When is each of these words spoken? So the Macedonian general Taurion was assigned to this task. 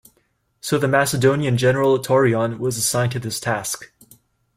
So 0.61 0.79
the 0.79 0.87
Macedonian 0.87 1.57
general 1.59 1.99
Taurion 1.99 2.57
was 2.57 2.75
assigned 2.75 3.11
to 3.11 3.19
this 3.19 3.39
task. 3.39 3.93